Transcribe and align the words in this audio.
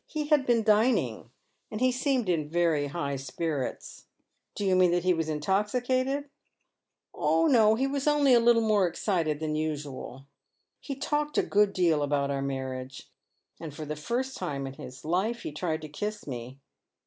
He 0.07 0.25
had 0.29 0.47
been 0.47 0.63
dining, 0.63 1.29
and 1.69 1.79
he 1.79 1.91
seemed 1.91 2.27
in 2.27 2.49
very 2.49 2.87
high 2.87 3.17
spirits."" 3.17 4.05
Do 4.55 4.65
you 4.65 4.75
mean 4.75 4.89
that 4.93 5.03
he 5.03 5.13
was 5.13 5.29
intoxicated?"" 5.29 6.27
Oh 7.13 7.45
no, 7.45 7.75
he 7.75 7.85
was 7.85 8.07
only 8.07 8.33
a 8.33 8.39
little 8.39 8.63
more 8.63 8.87
excited 8.87 9.39
than 9.39 9.53
usual. 9.55 10.25
He 10.79 10.95
talked 10.95 11.37
a 11.37 11.43
good 11.43 11.71
deal 11.71 12.01
about 12.01 12.31
our 12.31 12.41
mamage, 12.41 13.11
and 13.59 13.75
for 13.75 13.85
the 13.85 13.95
first 13.95 14.37
time 14.37 14.65
in 14.65 14.73
his 14.73 15.05
life 15.05 15.43
he 15.43 15.51
tried 15.51 15.83
to 15.83 15.87
kiss 15.87 16.25
me. 16.25 16.57